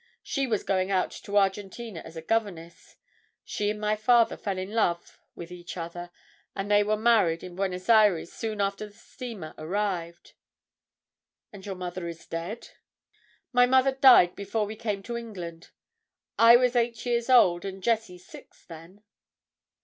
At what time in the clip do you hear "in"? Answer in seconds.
4.57-4.71, 7.43-7.55